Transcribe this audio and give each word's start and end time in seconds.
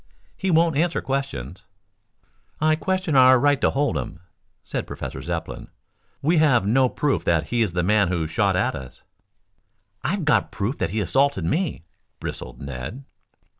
"He 0.35 0.49
won't 0.49 0.75
answer 0.75 0.99
questions." 0.99 1.63
"I 2.59 2.75
question 2.75 3.15
our 3.15 3.39
right 3.39 3.61
to 3.61 3.69
hold 3.69 3.95
him," 3.97 4.19
said 4.63 4.87
Professor 4.87 5.21
Zepplin. 5.21 5.67
"We 6.23 6.37
have 6.37 6.65
no 6.65 6.89
proof 6.89 7.23
that 7.25 7.49
he 7.49 7.61
is 7.61 7.73
the 7.73 7.83
man 7.83 8.07
who 8.07 8.25
shot 8.25 8.55
at 8.55 8.73
us." 8.73 9.03
"I've 10.03 10.25
got 10.25 10.49
proof 10.51 10.79
that 10.79 10.89
he 10.89 11.01
assaulted 11.01 11.45
me," 11.45 11.83
bristled 12.19 12.59
Ned. 12.59 13.03